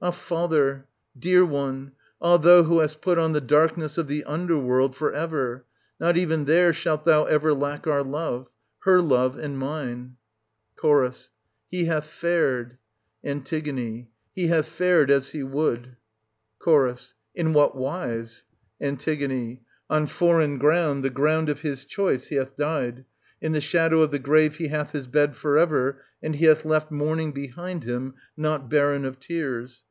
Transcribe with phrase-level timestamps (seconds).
[0.00, 0.86] Ah, father,
[1.18, 1.90] dear one,
[2.20, 5.64] ah thou who hast put on the darkness of the under world for ever,
[5.98, 8.46] not even there shalt thou ever lack our love,—
[8.84, 10.16] her love and mine.
[10.80, 10.84] Ch.
[11.68, 12.78] He hath fared—
[13.24, 13.44] An.
[14.32, 15.96] He hath fared as he would.
[16.64, 17.14] Ch.
[17.34, 18.44] In what wise?
[18.80, 18.96] An.
[19.90, 23.04] On foreign ground, the ground of his choice, he hath died;
[23.40, 26.64] in the shadow of the grave he hath his bed for ever; and he hath
[26.64, 29.82] left mourning behind him, not barren of tears.